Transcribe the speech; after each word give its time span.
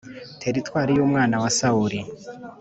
Teritwari 0.41 0.91
y’umwana 0.93 1.35
wa 1.43 1.49
sawuri. 1.57 1.99